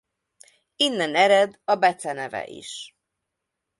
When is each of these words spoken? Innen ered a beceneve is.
Innen 0.85 1.13
ered 1.25 1.53
a 1.67 1.75
beceneve 1.77 2.43
is. 2.47 2.73